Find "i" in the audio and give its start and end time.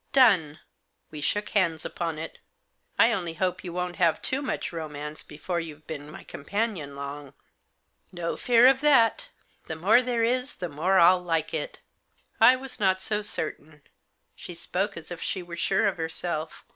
2.97-3.11, 12.39-12.55